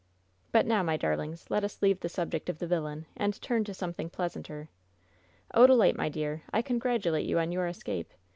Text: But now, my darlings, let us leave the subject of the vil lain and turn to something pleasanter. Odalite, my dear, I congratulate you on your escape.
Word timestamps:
But 0.51 0.65
now, 0.65 0.81
my 0.81 0.97
darlings, 0.97 1.51
let 1.51 1.63
us 1.63 1.83
leave 1.83 1.99
the 1.99 2.09
subject 2.09 2.49
of 2.49 2.57
the 2.57 2.65
vil 2.65 2.81
lain 2.85 3.05
and 3.15 3.39
turn 3.39 3.63
to 3.65 3.73
something 3.75 4.09
pleasanter. 4.09 4.67
Odalite, 5.53 5.95
my 5.95 6.09
dear, 6.09 6.41
I 6.51 6.63
congratulate 6.63 7.27
you 7.27 7.37
on 7.37 7.51
your 7.51 7.67
escape. 7.67 8.09